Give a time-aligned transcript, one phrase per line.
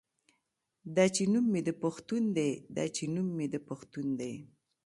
[0.95, 4.33] دا چې نوم مې د پښتون دے دا چې نوم مې د پښتون دے